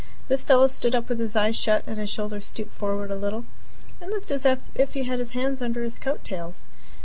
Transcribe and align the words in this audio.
This 0.29 0.41
fellow 0.41 0.65
stood 0.65 0.95
up 0.95 1.09
with 1.09 1.19
his 1.19 1.35
eyes 1.35 1.55
shut 1.55 1.83
and 1.85 1.99
his 1.99 2.09
shoulders 2.09 2.45
stooped 2.47 2.73
forward 2.73 3.11
a 3.11 3.15
little, 3.15 3.45
and 4.01 4.09
looked 4.09 4.31
as 4.31 4.47
if 4.73 4.93
he 4.95 5.03
had 5.03 5.19
his 5.19 5.33
hands 5.33 5.61
under 5.61 5.83
his 5.83 5.99
coat 5.99 6.23
tails. 6.23 6.65